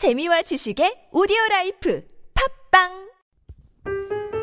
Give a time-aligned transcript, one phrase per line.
[0.00, 2.02] 재미와 지식의 오디오 라이프
[2.72, 3.12] 팟빵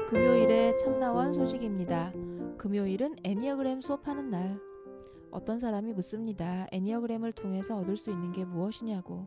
[0.08, 2.14] 금요일에 참나원 소식입니다.
[2.60, 4.60] 금요일은 에니어그램 수업하는 날.
[5.32, 6.68] 어떤 사람이 묻습니다.
[6.72, 9.26] 에니어그램을 통해서 얻을 수 있는 게 무엇이냐고.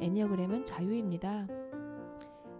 [0.00, 1.48] 에니어그램은 자유입니다.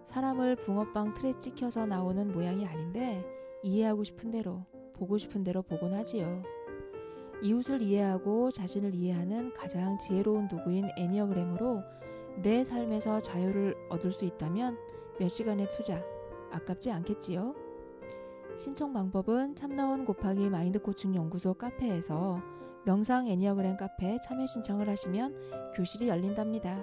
[0.06, 3.24] 사람을 붕어빵 틀에 찍혀서 나오는 모양이 아닌데
[3.62, 6.42] 이해하고 싶은 대로, 보고 싶은 대로 보곤 하지요.
[7.40, 11.84] 이웃을 이해하고 자신을 이해하는 가장 지혜로운 도구인 에니어그램으로
[12.36, 14.76] 내 삶에서 자유를 얻을 수 있다면
[15.18, 16.02] 몇 시간의 투자
[16.50, 17.54] 아깝지 않겠지요?
[18.56, 22.40] 신청 방법은 참나원 곱하기 마인드 코칭 연구소 카페에서
[22.84, 26.82] 명상 애니어그램 카페 참여 신청을 하시면 교실이 열린답니다.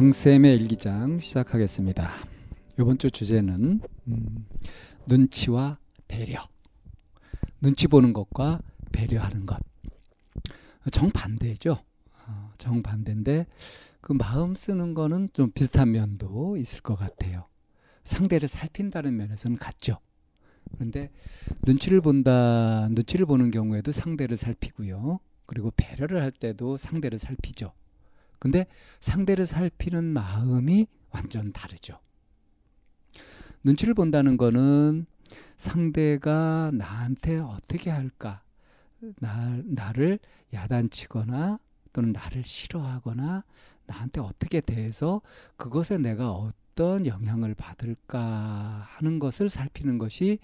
[0.00, 2.10] 방쌤의 일기장 시작하겠습니다.
[2.78, 4.46] 이번 주 주제는 음,
[5.06, 5.78] 눈치와
[6.08, 6.48] 배려.
[7.60, 8.62] 눈치 보는 것과
[8.92, 9.58] 배려하는 것.
[10.90, 11.82] 정반대죠.
[12.26, 13.46] 어, 정반대인데
[14.00, 17.46] 그 마음 쓰는 거는 좀 비슷한 면도 있을 것 같아요.
[18.04, 19.98] 상대를 살핀다는 면에서는 같죠.
[20.72, 21.10] 그런데
[21.66, 25.20] 눈치를 본다, 눈치를 보는 경우에도 상대를 살피고요.
[25.44, 27.74] 그리고 배려를 할 때도 상대를 살피죠.
[28.40, 28.66] 근데
[28.98, 32.00] 상대를 살피는 마음이 완전 다르죠.
[33.62, 35.06] 눈치를 본다는 거는
[35.56, 38.42] 상대가 나한테 어떻게 할까?
[39.18, 40.18] 나, 나를
[40.52, 41.58] 야단치거나
[41.92, 43.44] 또는 나를 싫어하거나
[43.86, 45.20] 나한테 어떻게 대해서
[45.56, 50.38] 그것에 내가 어떤 영향을 받을까 하는 것을 살피는 것이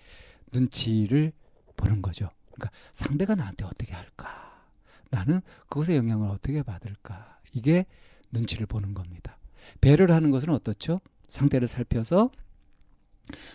[0.52, 1.32] 눈치를
[1.76, 2.28] 보는 거죠.
[2.52, 4.66] 그러니까 상대가 나한테 어떻게 할까?
[5.10, 7.35] 나는 그것의 영향을 어떻게 받을까?
[7.52, 7.86] 이게
[8.32, 9.38] 눈치를 보는 겁니다.
[9.80, 11.00] 배려를 하는 것은 어떻죠?
[11.28, 12.30] 상대를 살펴서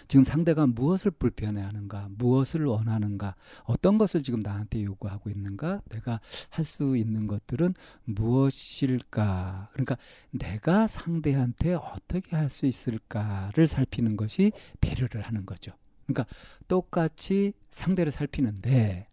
[0.10, 6.20] 지금 상대가 무엇을 불편해 하는가, 무엇을 원하는가, 어떤 것을 지금 나한테 요구하고 있는가, 내가
[6.50, 9.70] 할 수 있는 것들은 무엇일까.
[9.72, 9.98] 그러니까
[10.32, 15.72] 내가 상대한테 어떻게 할 수 있을까를 살피는 것이 배려를 하는 거죠.
[16.06, 16.26] 그러니까
[16.68, 19.08] 똑같이 상대를 살피는데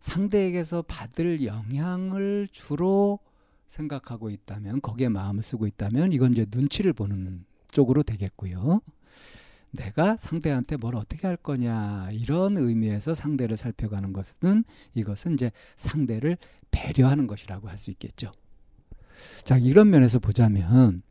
[0.00, 3.20] 상대에게서 받을 영향을 주로
[3.66, 8.80] 생각하고 있다면 거기에 마음을 쓰고 있다면 이건 이제 눈치를 보는 쪽으로 되겠고요.
[9.72, 16.38] 내가 상대한테 뭘 어떻게 할 거냐 이런 의미에서 상대를 살펴가는 것은 이것은 이제 상대를
[16.70, 18.32] 배려하는 것이라고 할 수 있겠죠.
[19.44, 21.02] 자 이런 면에서 보자면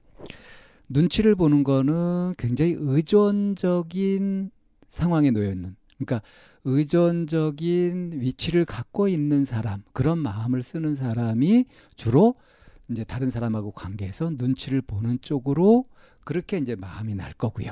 [0.90, 4.52] 눈치를 보는 거는 굉장히 의존적인
[4.88, 6.22] 상황에 놓여 있는 그러니까
[6.66, 12.36] 의존적인 위치를 갖고 있는 사람, 그런 마음을 쓰는 사람이 주로
[12.90, 15.86] 이제 다른 사람하고 관계에서 눈치를 보는 쪽으로
[16.26, 17.72] 그렇게 이제 마음이 날 거고요.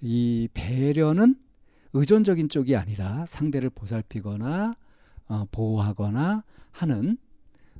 [0.00, 1.36] 이 배려는
[1.92, 4.74] 의존적인 쪽이 아니라 상대를 보살피거나
[5.28, 7.18] 어, 보호하거나 하는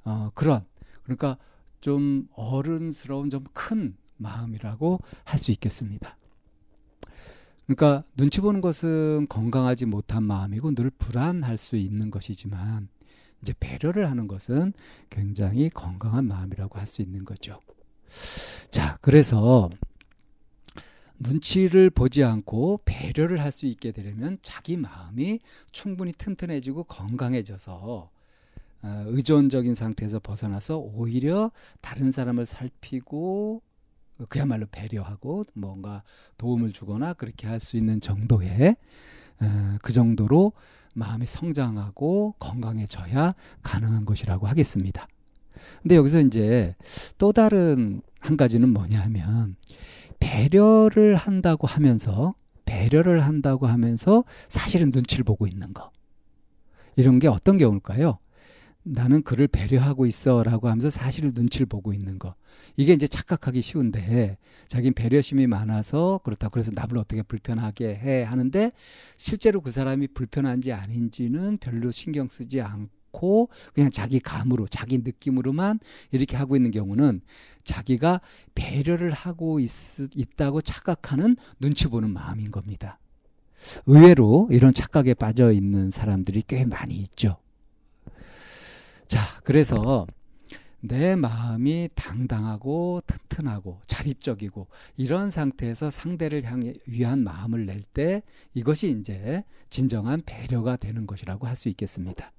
[0.05, 0.63] 어, 그런
[1.03, 1.37] 그러니까
[1.81, 6.17] 좀 어른스러운 좀 큰 마음이라고 할 수 있겠습니다.
[7.71, 12.89] 그러니까 눈치 보는 것은 건강하지 못한 마음이고 늘 불안할 수 있는 것이지만
[13.43, 14.73] 이제 배려를 하는 것은
[15.09, 17.61] 굉장히 건강한 마음이라고 할 수 있는 거죠.
[18.71, 19.71] 자, 그래서
[21.21, 25.39] 눈치를 보지 않고 배려를 할 수 있게 되려면 자기 마음이
[25.71, 28.11] 충분히 튼튼해지고 건강해져서
[28.83, 33.63] 어, 의존적인 상태에서 벗어나서 오히려 다른 사람을 살피고
[34.29, 36.03] 그야말로 배려하고 뭔가
[36.39, 38.77] 도움을 주거나 그렇게 할 수 있는 정도의
[39.41, 40.53] 어, 그 정도로
[40.95, 45.07] 마음이 성장하고 건강해져야 가능한 것이라고 하겠습니다.
[45.83, 46.75] 근데 여기서 이제
[47.19, 49.57] 또 다른 한 가지는 뭐냐 하면
[50.19, 52.35] 배려를 한다고 하면서
[52.65, 55.91] 배려를 한다고 하면서 사실은 눈치를 보고 있는 거.
[56.97, 58.19] 이런 게 어떤 경우일까요?
[58.93, 62.35] 나는 그를 배려하고 있어 라고 하면서 사실을 눈치를 보고 있는 거.
[62.77, 64.37] 이게 이제 착각하기 쉬운데
[64.69, 68.73] 자기는 배려심이 많아서 그렇다고 그래서 남을 어떻게 불편하게 해 하는데
[69.17, 75.79] 실제로 그 사람이 불편한지 아닌지는 별로 신경 쓰지 않고 그냥 자기 감으로 자기 느낌으로만
[76.11, 77.21] 이렇게 하고 있는 경우는
[77.63, 78.21] 자기가
[78.57, 79.71] 배려를 하고 있,
[80.17, 82.99] 있다고 착각하는 눈치 보는 마음인 겁니다.
[83.87, 87.37] 의외로 이런 착각에 빠져 있는 사람들이 꽤 많이 있죠.
[89.11, 90.07] 자, 그래서
[90.81, 98.23] 내 마음이 당당하고 튼튼하고 자립적이고 이런 상태에서 상대를 향해 위한 마음을 낼 때
[98.55, 102.31] 이것이 이제 진정한 배려가 되는 것이라고 할 수 있겠습니다.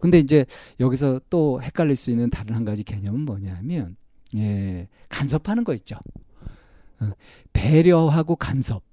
[0.00, 0.46] 근데 이제
[0.78, 3.96] 여기서 또 헷갈릴 수 있는 다른 한 가지 개념은 뭐냐면
[4.36, 5.96] 예, 간섭하는 거 있죠.
[7.00, 7.10] 어,
[7.52, 8.84] 배려하고 간섭.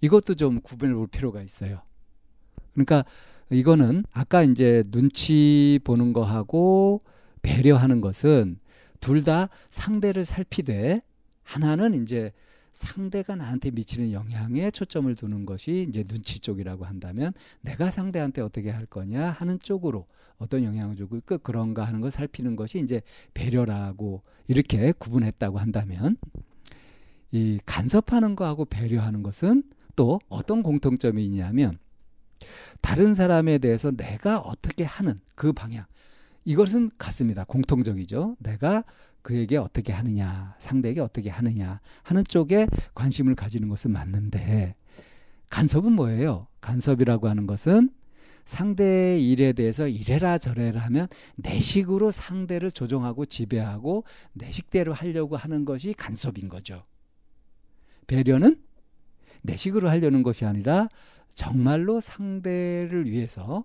[0.00, 1.82] 이것도 좀 구분해 볼 필요가 있어요.
[2.72, 3.04] 그러니까
[3.50, 7.02] 이거는 아까 이제 눈치 보는 거하고
[7.42, 8.58] 배려하는 것은
[9.00, 11.02] 둘 다 상대를 살피되
[11.42, 12.32] 하나는 이제
[12.72, 18.86] 상대가 나한테 미치는 영향에 초점을 두는 것이 이제 눈치 쪽이라고 한다면 내가 상대한테 어떻게 할
[18.86, 20.06] 거냐 하는 쪽으로
[20.38, 23.02] 어떤 영향을 주고 있고 그런가 하는 걸 살피는 것이 이제
[23.34, 26.16] 배려라고 이렇게 구분했다고 한다면
[27.30, 29.62] 이 간섭하는 거하고 배려하는 것은
[29.96, 31.72] 또 어떤 공통점이 있냐면
[32.80, 35.84] 다른 사람에 대해서 내가 어떻게 하는 그 방향
[36.44, 37.44] 이것은 같습니다.
[37.44, 38.36] 공통적이죠.
[38.38, 38.84] 내가
[39.22, 44.74] 그에게 어떻게 하느냐, 상대에게 어떻게 하느냐 하는 쪽에 관심을 가지는 것은 맞는데
[45.48, 46.46] 간섭은 뭐예요?
[46.60, 47.90] 간섭이라고 하는 것은
[48.44, 51.06] 상대의 일에 대해서 이래라 저래라 하면
[51.36, 54.04] 내 식으로 상대를 조종하고 지배하고
[54.34, 56.84] 내 식대로 하려고 하는 것이 간섭인 거죠.
[58.06, 58.60] 배려는
[59.40, 60.88] 내 식으로 하려는 것이 아니라
[61.34, 63.64] 정말로 상대를 위해서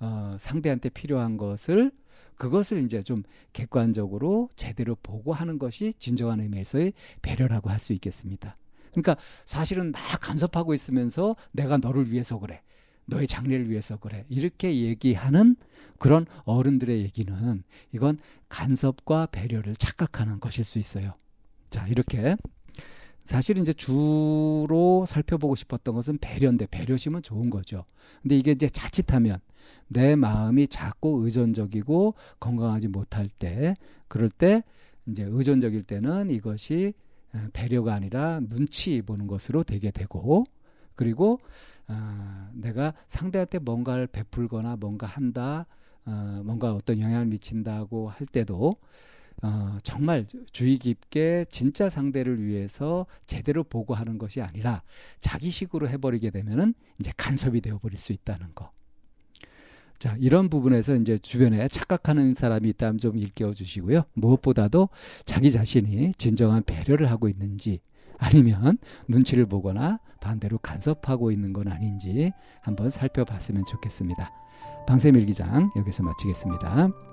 [0.00, 1.92] 어, 상대한테 필요한 것을
[2.36, 3.22] 그것을 이제 좀
[3.52, 8.56] 객관적으로 제대로 보고 하는 것이 진정한 의미에서의 배려라고 할 수 있겠습니다.
[8.90, 12.62] 그러니까 사실은 막 간섭하고 있으면서 내가 너를 위해서 그래.
[13.06, 14.24] 너의 장래를 위해서 그래.
[14.28, 15.56] 이렇게 얘기하는
[15.98, 17.62] 그런 어른들의 얘기는
[17.92, 18.18] 이건
[18.48, 21.14] 간섭과 배려를 착각하는 것일 수 있어요.
[21.70, 22.36] 자, 이렇게
[23.24, 27.84] 사실 이제 주로 살펴보고 싶었던 것은 배려인데 배려심은 좋은 거죠.
[28.22, 29.38] 근데 이게 이제 자칫하면
[29.88, 33.76] 내 마음이 작고 의존적이고 건강하지 못할 때
[34.08, 34.62] 그럴 때
[35.06, 36.94] 이제 의존적일 때는 이것이
[37.52, 40.44] 배려가 아니라 눈치 보는 것으로 되게 되고
[40.94, 41.40] 그리고
[41.88, 45.66] 어, 내가 상대한테 뭔가를 베풀거나 뭔가 한다
[46.04, 48.76] 어, 뭔가 어떤 영향을 미친다고 할 때도
[49.42, 54.82] 어, 정말 주의 깊게 진짜 상대를 위해서 제대로 보고하는 것이 아니라
[55.20, 58.70] 자기식으로 해버리게 되면은 이제 간섭이 되어버릴 수 있다는 거.
[59.98, 64.02] 자, 이런 부분에서 이제 주변에 착각하는 사람이 있다면 좀 일깨워 주시고요.
[64.14, 64.88] 무엇보다도
[65.24, 67.80] 자기 자신이 진정한 배려를 하고 있는지
[68.18, 68.78] 아니면
[69.08, 74.32] 눈치를 보거나 반대로 간섭하고 있는 건 아닌지 한번 살펴봤으면 좋겠습니다.
[74.86, 77.11] 방세밀기장 여기서 마치겠습니다.